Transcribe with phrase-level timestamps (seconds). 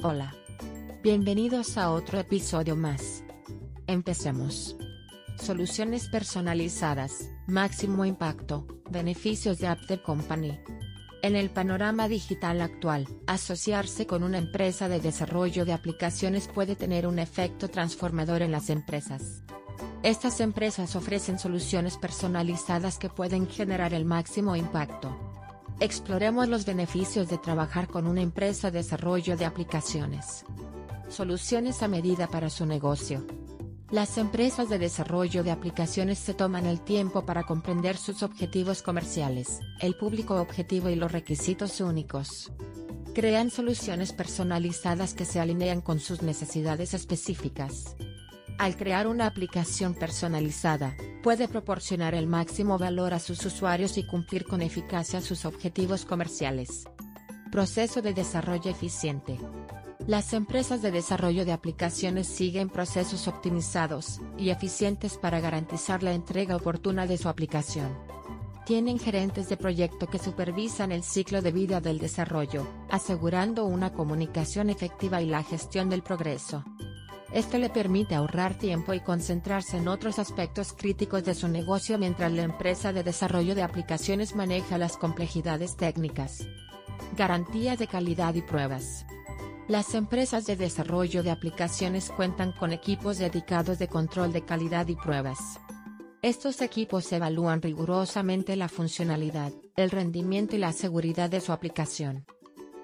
[0.00, 0.32] Hola.
[1.02, 3.24] Bienvenidos a otro episodio más.
[3.88, 4.76] Empecemos.
[5.36, 10.56] Soluciones personalizadas, máximo impacto, beneficios de Apple Company.
[11.22, 17.04] En el panorama digital actual, asociarse con una empresa de desarrollo de aplicaciones puede tener
[17.04, 19.42] un efecto transformador en las empresas.
[20.04, 25.27] Estas empresas ofrecen soluciones personalizadas que pueden generar el máximo impacto.
[25.80, 30.44] Exploremos los beneficios de trabajar con una empresa de desarrollo de aplicaciones.
[31.08, 33.24] Soluciones a medida para su negocio.
[33.88, 39.60] Las empresas de desarrollo de aplicaciones se toman el tiempo para comprender sus objetivos comerciales,
[39.80, 42.50] el público objetivo y los requisitos únicos.
[43.14, 47.94] Crean soluciones personalizadas que se alinean con sus necesidades específicas.
[48.58, 54.44] Al crear una aplicación personalizada, puede proporcionar el máximo valor a sus usuarios y cumplir
[54.44, 56.84] con eficacia sus objetivos comerciales.
[57.52, 59.38] Proceso de desarrollo eficiente.
[60.08, 66.56] Las empresas de desarrollo de aplicaciones siguen procesos optimizados y eficientes para garantizar la entrega
[66.56, 67.96] oportuna de su aplicación.
[68.66, 74.68] Tienen gerentes de proyecto que supervisan el ciclo de vida del desarrollo, asegurando una comunicación
[74.68, 76.64] efectiva y la gestión del progreso.
[77.32, 82.32] Esto le permite ahorrar tiempo y concentrarse en otros aspectos críticos de su negocio mientras
[82.32, 86.46] la empresa de desarrollo de aplicaciones maneja las complejidades técnicas.
[87.16, 89.04] Garantía de calidad y pruebas.
[89.68, 94.96] Las empresas de desarrollo de aplicaciones cuentan con equipos dedicados de control de calidad y
[94.96, 95.60] pruebas.
[96.22, 102.24] Estos equipos evalúan rigurosamente la funcionalidad, el rendimiento y la seguridad de su aplicación.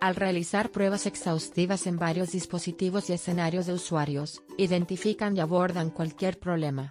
[0.00, 6.38] Al realizar pruebas exhaustivas en varios dispositivos y escenarios de usuarios, identifican y abordan cualquier
[6.38, 6.90] problema.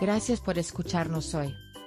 [0.00, 1.54] Gracias por escucharnos hoy.